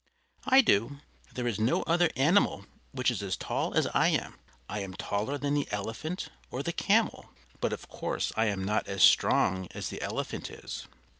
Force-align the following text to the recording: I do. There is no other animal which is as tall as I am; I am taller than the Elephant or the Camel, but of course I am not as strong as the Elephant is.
I 0.47 0.61
do. 0.61 0.97
There 1.35 1.45
is 1.45 1.59
no 1.59 1.83
other 1.83 2.09
animal 2.15 2.65
which 2.91 3.11
is 3.11 3.21
as 3.21 3.37
tall 3.37 3.75
as 3.75 3.85
I 3.93 4.07
am; 4.07 4.33
I 4.67 4.79
am 4.79 4.95
taller 4.95 5.37
than 5.37 5.53
the 5.53 5.67
Elephant 5.69 6.29
or 6.49 6.63
the 6.63 6.73
Camel, 6.73 7.29
but 7.59 7.71
of 7.71 7.87
course 7.87 8.31
I 8.35 8.45
am 8.45 8.63
not 8.63 8.87
as 8.87 9.03
strong 9.03 9.67
as 9.75 9.89
the 9.89 10.01
Elephant 10.01 10.49
is. 10.49 10.87